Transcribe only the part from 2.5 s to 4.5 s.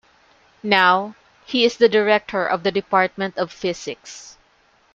the Department of Physics.